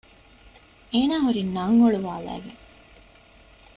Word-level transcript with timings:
އޭނާ 0.91 1.15
ހުރީ 1.25 1.41
ނަން 1.55 1.77
އޮޅުވާލައިގެން 1.81 2.61